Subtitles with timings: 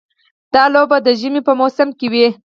[0.53, 2.27] دا لوبه د ژمي په موسم کې وي.